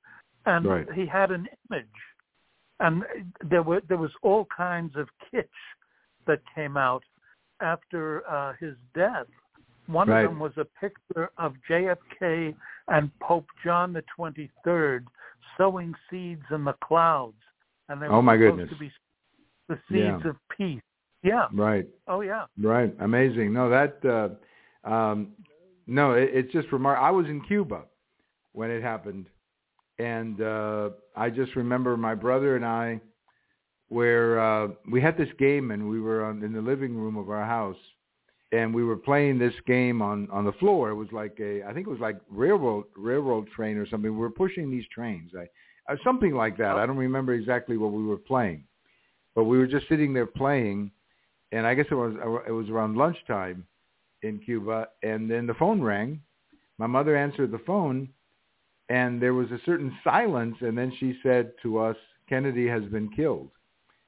[0.47, 0.91] And Right.
[0.93, 1.99] he had an image,
[2.79, 3.03] and
[3.43, 5.61] there were there was all kinds of kitsch
[6.25, 7.03] that came out
[7.61, 9.27] after uh, his death.
[9.87, 10.23] One Right.
[10.25, 12.55] of them was a picture of JFK
[12.87, 15.07] and Pope John the Twenty Third
[15.57, 17.41] sowing seeds in the clouds,
[17.89, 18.69] and they were Oh, my supposed goodness.
[18.69, 18.91] to be
[19.69, 20.29] the seeds Yeah.
[20.29, 20.81] of peace.
[21.23, 21.47] Yeah.
[21.51, 21.87] Right.
[22.07, 22.45] Oh yeah.
[22.61, 22.93] Right.
[22.99, 23.51] Amazing.
[23.51, 24.29] No, that uh
[24.89, 25.33] um
[25.87, 27.05] no, it, it's just remarkable.
[27.05, 27.83] I was in Cuba
[28.53, 29.25] when it happened
[29.99, 33.01] and uh I just remember my brother and I
[33.89, 37.29] where uh we had this game and we were on, in the living room of
[37.29, 37.77] our house
[38.51, 40.89] and we were playing this game on on the floor.
[40.89, 44.11] It was like a I think it was like railroad railroad train or something.
[44.11, 45.31] We were pushing these trains.
[45.37, 45.47] I
[45.91, 46.75] uh, something like that.
[46.77, 48.63] I don't remember exactly what we were playing.
[49.35, 50.91] but we were just sitting there playing,
[51.51, 52.15] and I guess it was
[52.47, 53.65] it was around lunchtime
[54.23, 56.21] in Cuba, and then the phone rang.
[56.77, 58.09] My mother answered the phone,
[58.89, 61.97] and there was a certain silence, and then she said to us,
[62.29, 63.51] "Kennedy has been killed,"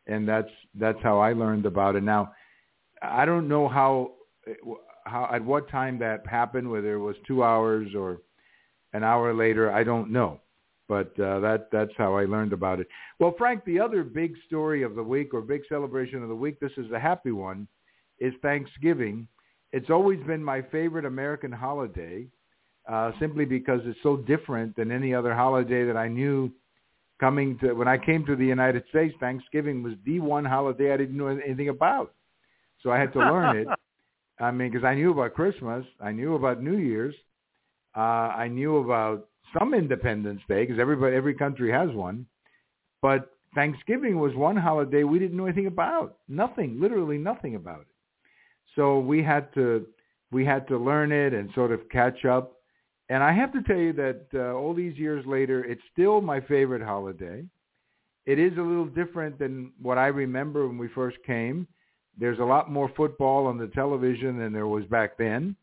[0.07, 2.03] and that's that's how I learned about it.
[2.03, 2.33] Now,
[3.01, 4.13] I don't know how
[5.05, 8.21] how at what time that happened, whether it was two hours or
[8.93, 9.71] an hour later.
[9.71, 10.39] I don't know,
[10.87, 12.87] but uh, that that's how I learned about it.
[13.19, 16.59] Well, Frank, the other big story of the week or big celebration of the week,
[16.59, 17.67] this is the happy one,
[18.19, 19.27] is Thanksgiving.
[19.71, 22.27] It's always been my favorite American holiday,
[22.89, 26.51] uh, simply because it's so different than any other holiday that I knew
[27.19, 29.13] coming to when I came to the United States.
[29.19, 32.13] Thanksgiving was the one holiday I didn't know anything about,
[32.81, 33.67] so I had to learn it.
[34.39, 37.13] I mean, because I knew about Christmas, I knew about New Year's,
[37.95, 42.25] uh, I knew about some Independence Day because everybody, every country has one,
[43.01, 46.17] but Thanksgiving was one holiday we didn't know anything about.
[46.27, 47.87] Nothing, literally nothing about it.
[48.75, 49.87] So we had to
[50.31, 52.58] we had to learn it and sort of catch up.
[53.09, 56.39] And I have to tell you that uh, all these years later, it's still my
[56.41, 57.43] favorite holiday.
[58.25, 61.67] It is a little different than what I remember when we first came.
[62.19, 65.55] There's a lot more football on the television than there was back then.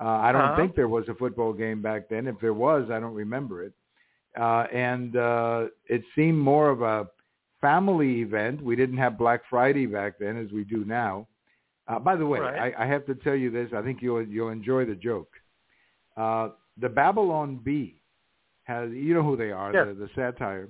[0.00, 0.56] Uh, I don't uh-huh.
[0.56, 2.26] think there was a football game back then.
[2.26, 3.72] If there was, I don't remember it.
[4.38, 7.08] Uh, and uh, it seemed more of a
[7.60, 8.62] family event.
[8.62, 11.28] We didn't have Black Friday back then as we do now.
[11.86, 12.72] Uh, by the way, right.
[12.76, 13.70] I, I have to tell you this.
[13.76, 15.32] I think you'll you'll enjoy the joke.
[16.16, 16.50] Uh,
[16.80, 18.02] the Babylon Bee
[18.64, 19.86] has you know who they are yes.
[19.88, 20.68] the, the satire.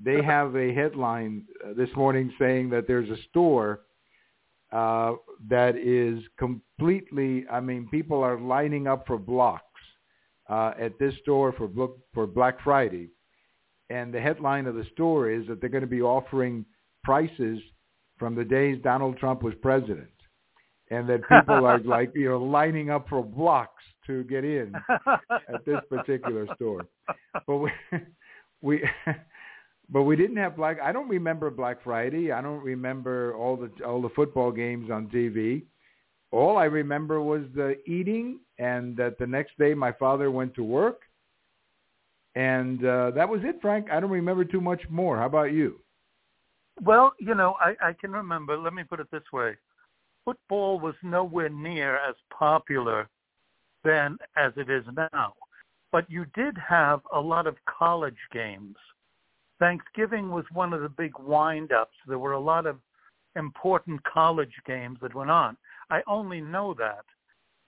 [0.00, 3.80] They have a headline uh, this morning saying that there's a store
[4.72, 5.14] uh,
[5.48, 7.46] that is completely.
[7.50, 9.64] I mean, people are lining up for blocks
[10.48, 11.68] uh, at this store for
[12.14, 13.08] for Black Friday,
[13.90, 16.64] and the headline of the store is that they're going to be offering
[17.02, 17.60] prices
[18.18, 20.10] from the days Donald Trump was president
[20.90, 25.64] and that people are like you know lining up for blocks to get in at
[25.64, 26.86] this particular store.
[27.46, 27.70] But we
[28.62, 28.82] we
[29.90, 30.78] but we didn't have black.
[30.82, 32.32] I don't remember Black Friday.
[32.32, 35.62] I don't remember all the all the football games on TV.
[36.30, 40.64] All I remember was the eating, and that the next day my father went to
[40.64, 41.02] work,
[42.34, 43.90] and uh, that was it, Frank.
[43.90, 45.16] I don't remember too much more.
[45.16, 45.80] How about you?
[46.82, 48.58] Well, you know, I, I can remember.
[48.58, 49.56] Let me put it this way:
[50.24, 53.08] football was nowhere near as popular
[53.84, 55.34] then as it is now.
[55.90, 58.76] But you did have a lot of college games.
[59.58, 61.96] Thanksgiving was one of the big wind-ups.
[62.06, 62.78] There were a lot of
[63.36, 65.56] important college games that went on.
[65.90, 67.04] I only know that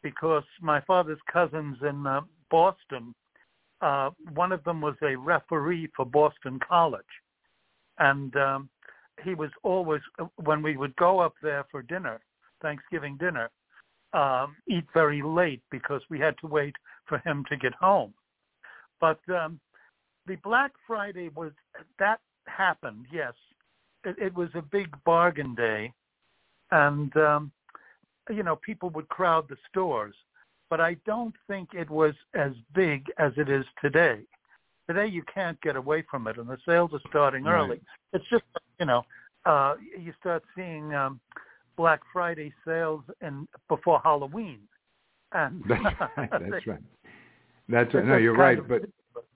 [0.03, 2.21] because my father's cousins in uh,
[2.51, 3.15] Boston,
[3.81, 7.03] uh, one of them was a referee for Boston College.
[7.99, 8.69] And um,
[9.25, 10.01] he was always,
[10.37, 12.21] when we would go up there for dinner,
[12.63, 13.51] Thanksgiving dinner,
[14.13, 16.75] um, eat very late because we had to wait
[17.07, 18.13] for him to get home.
[19.01, 19.61] But um,
[20.27, 21.53] the Black Friday was
[21.99, 23.07] that happened.
[23.13, 23.33] Yes,
[24.05, 25.93] it, it was a big bargain day,
[26.71, 27.53] and um,
[28.29, 30.15] you know people would crowd the stores.
[30.69, 34.21] But I don't think it was as big as it is today.
[34.89, 37.61] Today you can't get away from it, and the sales are starting right.
[37.61, 37.81] early.
[38.13, 38.45] It's just
[38.79, 39.05] you know
[39.47, 40.95] uh, you start seeing.
[40.95, 41.21] Um,
[41.81, 44.61] Black Friday sales and before Halloween.
[45.33, 46.31] And that's right.
[46.31, 46.79] That's right.
[47.71, 48.05] That's right.
[48.05, 48.59] No, you're right.
[48.69, 48.83] But
[49.15, 49.27] but,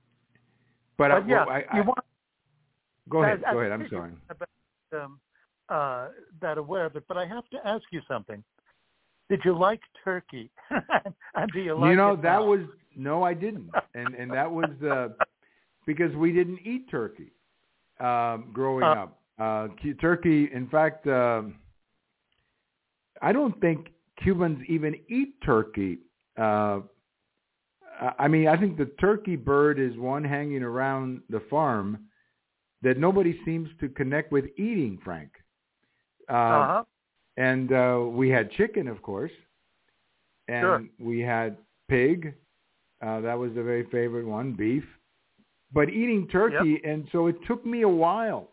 [0.99, 1.99] but I, yeah, well, I, you want,
[3.09, 3.43] go ahead.
[3.51, 3.73] Go ahead.
[3.73, 4.13] I'm sorry.
[4.29, 4.49] About,
[4.95, 5.21] um,
[5.71, 6.09] uh,
[6.43, 8.45] that aware of it, but I have to ask you something.
[9.31, 10.51] Did you like turkey?
[10.71, 12.45] and do you like You know that now?
[12.45, 12.61] was
[12.95, 15.09] no, I didn't, and and that was uh,
[15.87, 17.33] because we didn't eat turkey
[18.01, 19.19] um, growing uh, up.
[19.39, 21.07] Uh, turkey, in fact.
[21.07, 21.55] Um,
[23.23, 23.89] I don't think
[24.23, 25.99] Cubans even eat turkey.
[26.39, 26.81] Uh,
[28.19, 31.99] I mean, I think the turkey bird is one hanging around the farm
[32.83, 35.31] that nobody seems to connect with eating, Frank.
[36.29, 36.85] Uh, uh-huh.
[37.37, 39.33] And uh, we had chicken, of course,
[40.49, 40.85] and sure.
[41.01, 41.57] we had
[41.89, 42.35] pig.
[43.05, 44.85] Uh, that was the very favorite one, beef.
[45.73, 46.83] But eating turkey, yep.
[46.85, 48.51] and so it took me a while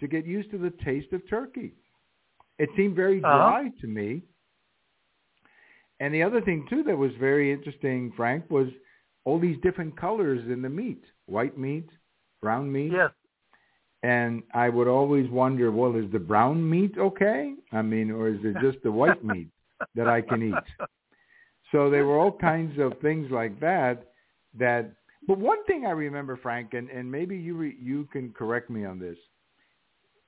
[0.00, 1.74] to get used to the taste of turkey.
[2.58, 3.36] It seemed very Uh-huh.
[3.36, 4.22] dry to me.
[6.00, 8.68] And the other thing too that was very interesting, Frank, was
[9.24, 11.88] all these different colors in the meat: white meat,
[12.40, 12.92] brown meat.
[12.92, 13.12] Yes.
[14.02, 17.54] And I would always wonder, well, is the brown meat okay?
[17.72, 19.48] I mean, or is it just the white meat
[19.94, 20.86] that I can eat?
[21.72, 24.12] So there were all kinds of things like that.
[24.58, 24.92] That,
[25.26, 28.84] but one thing I remember, Frank, and, and maybe you re, you can correct me
[28.84, 29.18] on this.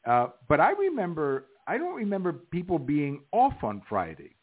[0.06, 4.34] Uh, but I remember, I don't remember people being off on Friday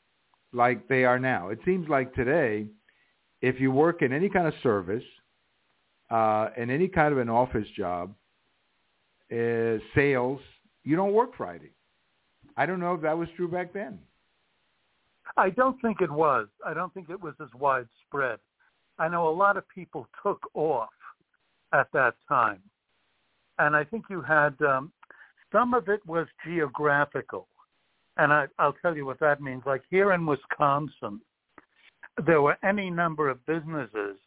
[0.54, 1.50] like they are now.
[1.50, 2.68] It seems like today,
[3.42, 5.04] if you work in any kind of service,
[6.12, 8.14] uh, in any kind of an office job,
[9.32, 10.40] uh, sales,
[10.84, 11.72] you don't work Friday.
[12.58, 13.98] I don't know if that was true back then.
[15.36, 16.48] I don't think it was.
[16.64, 18.38] I don't think it was as widespread.
[19.00, 20.90] I know a lot of people took off
[21.74, 22.62] at that time.
[23.58, 24.92] And I think you had um,
[25.56, 27.48] some of it was geographical.
[28.18, 29.63] And I, I'll tell you what that means.
[29.65, 31.22] Like here in Wisconsin,
[32.26, 34.18] there were any number of businesses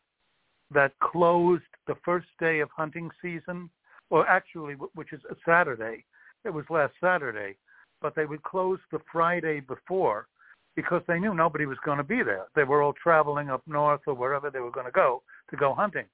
[0.73, 3.69] that closed the first day of hunting season,
[4.11, 6.05] or actually, which is a Saturday.
[6.45, 7.57] It was last Saturday,
[8.01, 10.29] but they would close the Friday before
[10.77, 12.47] because they knew nobody was going to be there.
[12.55, 15.75] They were all traveling up north or wherever they were going to go to go
[15.75, 16.07] hunting.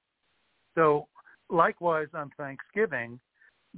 [0.75, 1.07] So
[1.49, 3.19] likewise on Thanksgiving,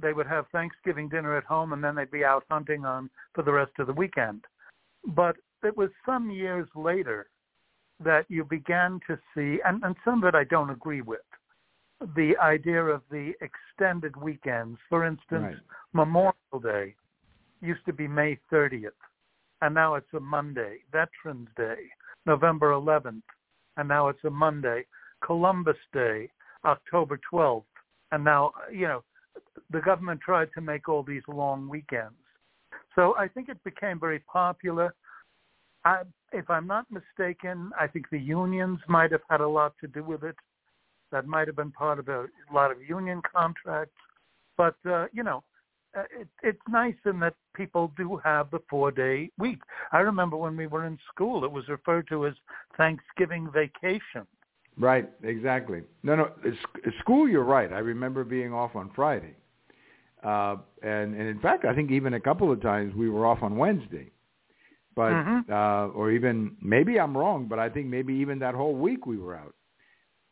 [0.00, 3.42] they would have Thanksgiving dinner at home and then they'd be out hunting on for
[3.42, 4.44] the rest of the weekend.
[5.06, 7.28] But it was some years later
[8.04, 11.20] that you began to see, and, and some of it I don't agree with,
[12.14, 14.78] the idea of the extended weekends.
[14.88, 15.56] For instance, right.
[15.92, 16.94] Memorial Day
[17.60, 18.90] used to be May 30th
[19.62, 20.78] and now it's a Monday.
[20.92, 21.76] Veterans Day,
[22.26, 23.22] November 11th,
[23.76, 24.84] and now it's a Monday.
[25.24, 26.30] Columbus Day,
[26.64, 27.64] October 12th,
[28.12, 29.02] and now, you know,
[29.70, 32.14] the government tried to make all these long weekends.
[32.94, 34.94] So I think it became very popular.
[35.84, 36.02] I,
[36.32, 40.02] if I'm not mistaken, I think the unions might have had a lot to do
[40.02, 40.36] with it.
[41.12, 43.94] That might have been part of a, lot of union contracts.
[44.56, 45.44] But, uh, you know,
[45.96, 49.60] uh, it, it's nice in that people do have the four day week.
[49.92, 52.34] I remember when we were in school, it was referred to as
[52.76, 54.26] Thanksgiving vacation.
[54.78, 55.82] Right, exactly.
[56.02, 56.30] No, no,
[57.00, 57.28] school.
[57.28, 57.72] You're right.
[57.72, 59.34] I remember being off on Friday,
[60.24, 63.42] uh, and and in fact, I think even a couple of times we were off
[63.42, 64.10] on Wednesday,
[64.94, 65.52] but mm-hmm.
[65.52, 69.18] uh, or even maybe I'm wrong, but I think maybe even that whole week we
[69.18, 69.54] were out.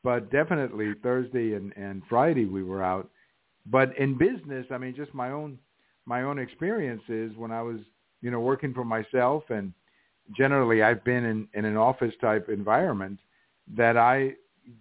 [0.03, 3.11] But definitely Thursday and and Friday we were out
[3.71, 5.59] but in business, I mean, just my own
[6.07, 7.79] my own experiences when I was,
[8.23, 9.73] you know, working for myself and
[10.37, 13.19] generally I've been in, in an office type environment
[13.77, 14.35] that I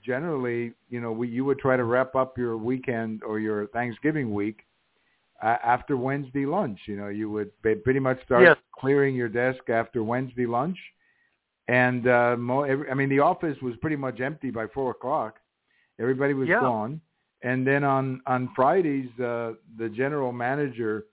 [0.04, 4.34] generally, you know, we, you would try to wrap up your weekend or your Thanksgiving
[4.34, 4.62] week
[5.42, 6.80] after Wednesday lunch.
[6.88, 8.58] You know, you would pretty much start yes.
[8.78, 10.78] clearing your desk after Wednesday lunch.
[11.68, 15.38] And uh, mo- every, I mean, the office was pretty much empty by four o'clock.
[16.00, 16.60] Everybody was yeah.
[16.60, 17.02] gone.
[17.42, 21.06] And then on on Fridays, uh, the general manager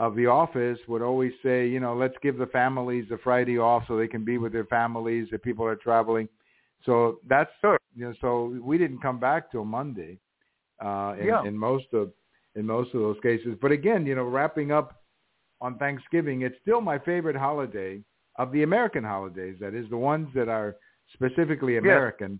[0.00, 3.84] of the office would always say, you know, let's give the families a Friday off
[3.86, 6.28] so they can be with their families if people are traveling.
[6.84, 7.78] So that's sure.
[7.94, 10.18] you know, so we didn't come back till Monday
[10.84, 11.44] uh, in, yeah.
[11.44, 12.10] in most of
[12.56, 13.56] in most of those cases.
[13.60, 15.02] But again, you know, wrapping up
[15.60, 18.02] on Thanksgiving, it's still my favorite holiday
[18.36, 19.56] of the American holidays.
[19.60, 20.76] That is the ones that are
[21.12, 22.32] specifically American.
[22.32, 22.38] Yeah.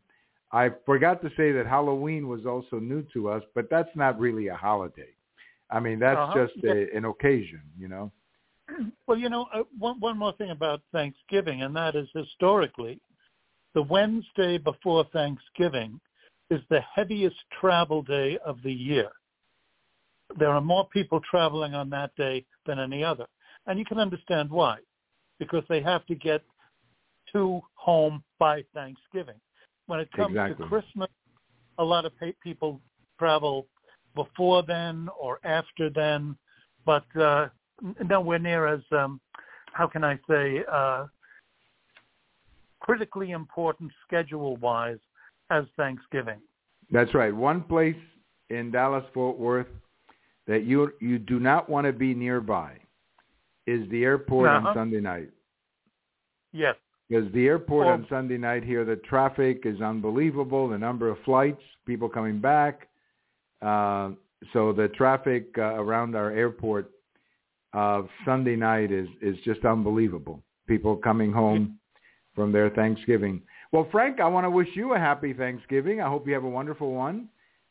[0.55, 4.48] I forgot to say that Halloween was also new to us, but that's not really
[4.48, 5.09] a holiday.
[5.70, 6.46] I mean, that's uh-huh.
[6.46, 8.12] just a, an occasion, you know.
[9.07, 12.98] Well, you know, uh, one one more thing about Thanksgiving, and that is historically,
[13.74, 16.00] the Wednesday before Thanksgiving
[16.50, 19.11] is the heaviest travel day of the year.
[20.38, 23.26] There are more people traveling on that day than any other,
[23.66, 24.78] and you can understand why,
[25.38, 26.42] because they have to get
[27.32, 29.40] to home by Thanksgiving.
[29.87, 30.64] When it comes exactly.
[30.64, 31.10] to Christmas,
[31.78, 32.80] a lot of people
[33.18, 33.66] travel
[34.14, 36.37] before then or after then,
[36.87, 37.48] but uh,
[38.08, 39.20] nowhere near as um,
[39.72, 41.06] how can I say uh,
[42.80, 44.98] critically important schedule-wise
[45.50, 46.38] as Thanksgiving.
[46.90, 47.34] That's right.
[47.34, 47.96] One place
[48.50, 49.66] in Dallas Fort Worth
[50.46, 52.76] that you you do not want to be nearby
[53.66, 54.68] is the airport uh-huh.
[54.68, 55.30] on Sunday night.
[56.52, 56.76] Yes.
[57.09, 60.68] Because the airport well, on Sunday night here, the traffic is unbelievable.
[60.68, 62.88] The number of flights, people coming back.
[63.61, 64.11] Uh,
[64.53, 66.90] so the traffic uh, around our airport
[67.72, 70.42] uh, Sunday night is is just unbelievable.
[70.66, 71.78] People coming home
[72.34, 73.42] from their Thanksgiving.
[73.72, 76.01] Well, Frank, I want to wish you a happy Thanksgiving.
[76.01, 77.28] I hope you have a wonderful one.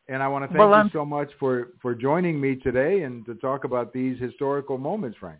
[0.10, 3.04] And I want to thank well, you um, so much for, for joining me today
[3.04, 5.40] and to talk about these historical moments, Frank.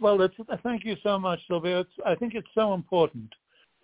[0.00, 1.80] Well, it's, uh, thank you so much, Silvio.
[1.80, 3.32] It's, I think it's so important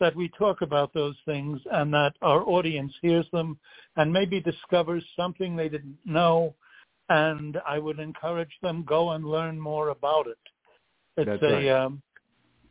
[0.00, 3.58] that we talk about those things and that our audience hears them
[3.96, 6.54] and maybe discovers something they didn't know.
[7.10, 10.38] And I would encourage them go and learn more about it.
[11.16, 11.68] It's That's a right.
[11.68, 12.02] um,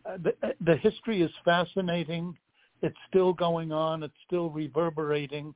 [0.05, 2.35] uh, the, uh, the history is fascinating.
[2.81, 4.03] It's still going on.
[4.03, 5.53] It's still reverberating,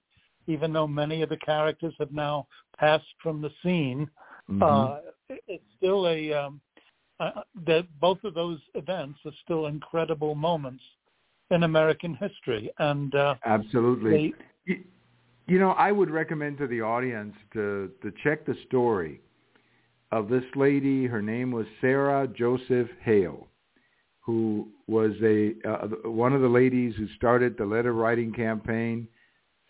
[0.48, 4.10] even though many of the characters have now passed from the scene.
[4.50, 4.64] Mm-hmm.
[4.64, 4.98] Uh,
[5.48, 6.62] it's still a um,
[7.20, 10.84] uh, that both of those events are still incredible moments
[11.52, 14.34] in American history, and uh, absolutely.
[14.68, 14.80] They,
[15.48, 19.22] you, know, I would recommend to the audience to to check the story
[20.12, 21.06] of this lady.
[21.06, 23.48] Her name was Sarah Joseph Hale,
[24.20, 29.08] who was a uh, one of the ladies who started the letter writing campaign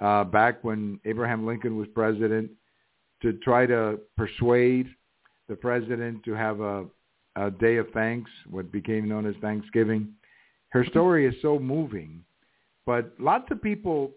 [0.04, 2.52] uh, back when Abraham Lincoln was president
[3.22, 4.88] to try to persuade
[5.48, 6.86] the president to have a,
[7.38, 10.10] a day of thanks, what became known as Thanksgiving.
[10.70, 12.22] Her story is so moving,
[12.86, 14.12] but lots of people,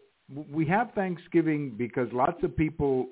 [0.50, 3.06] we have Thanksgiving because lots of people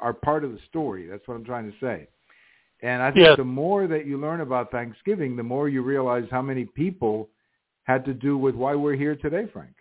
[0.00, 1.06] are part of the story.
[1.06, 2.08] That's what I'm trying to say.
[2.82, 3.36] And I think yes.
[3.36, 7.28] the more that you learn about Thanksgiving, the more you realize how many people
[7.84, 9.77] had to do with why we're here today, Frank.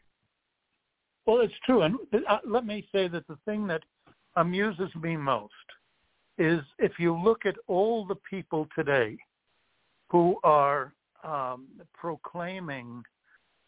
[1.27, 1.81] Well, it's true.
[1.81, 1.97] And
[2.27, 3.83] uh, let me say that the thing that
[4.37, 5.53] amuses me most
[6.37, 9.17] is if you look at all the people today
[10.09, 10.93] who are
[11.25, 13.03] um, proclaiming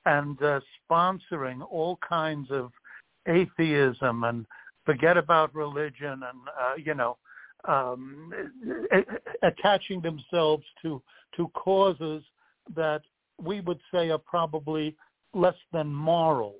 [0.05, 2.71] and uh, sponsoring all kinds of
[3.27, 4.45] atheism and
[4.85, 7.17] forget about religion and uh, you know
[7.67, 8.31] um,
[9.43, 11.01] attaching themselves to
[11.35, 12.23] to causes
[12.75, 13.01] that
[13.41, 14.95] we would say are probably
[15.33, 16.55] less than moral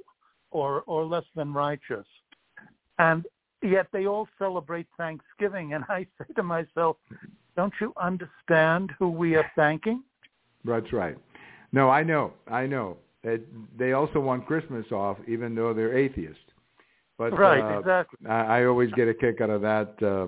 [0.52, 2.06] or or less than righteous,
[2.97, 3.26] and
[3.62, 5.74] yet they all celebrate Thanksgiving.
[5.74, 6.97] And I say to myself,
[7.56, 10.04] don't you understand who we are thanking?
[10.66, 11.18] That's right.
[11.72, 12.97] No, I know, I know.
[13.78, 16.39] They also want Christmas off, even though they're atheists.
[17.18, 18.30] But right, uh, exactly.
[18.30, 20.02] I, I always get a kick out of that.
[20.02, 20.28] Uh,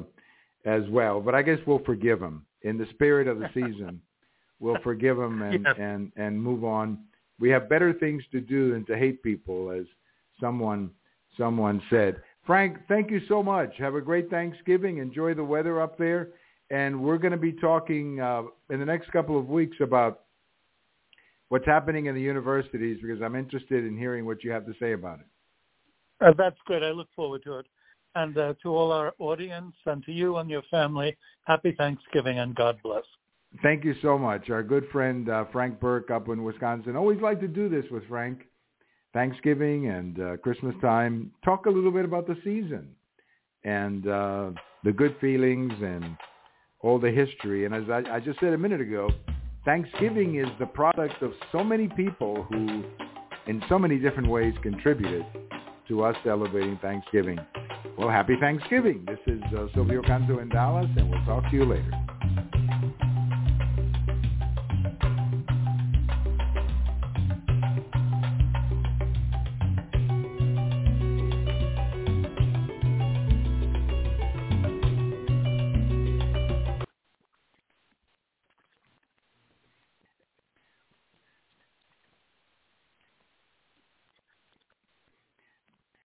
[0.65, 1.21] as well.
[1.21, 4.01] But I guess we'll forgive them in the spirit of the season.
[4.59, 5.75] we'll forgive them and, yes.
[5.79, 6.99] and, and move on.
[7.39, 9.85] We have better things to do than to hate people, as
[10.41, 10.91] someone
[11.37, 12.21] someone said.
[12.45, 13.71] Frank, thank you so much.
[13.77, 14.97] Have a great Thanksgiving.
[14.97, 16.29] Enjoy the weather up there.
[16.69, 20.21] And we're going to be talking uh, in the next couple of weeks about
[21.49, 24.93] what's happening in the universities because I'm interested in hearing what you have to say
[24.93, 25.25] about it.
[26.25, 26.83] Uh, that's great.
[26.83, 27.65] I look forward to it.
[28.15, 32.55] And uh, to all our audience and to you and your family, happy Thanksgiving and
[32.55, 33.03] God bless.
[33.61, 34.49] Thank you so much.
[34.49, 36.95] Our good friend uh, Frank Burke up in Wisconsin.
[36.95, 38.47] Always like to do this with Frank.
[39.13, 41.31] Thanksgiving and uh, Christmas time.
[41.43, 42.89] Talk a little bit about the season
[43.63, 44.51] and uh,
[44.83, 46.17] the good feelings and
[46.79, 47.65] all the history.
[47.65, 49.09] And as I, I just said a minute ago,
[49.65, 52.83] Thanksgiving is the product of so many people who,
[53.47, 55.23] in so many different ways, contributed
[55.87, 57.37] to us celebrating Thanksgiving.
[57.97, 59.05] Well, happy Thanksgiving.
[59.05, 61.91] This is uh, Silvio Canto in Dallas, and we'll talk to you later.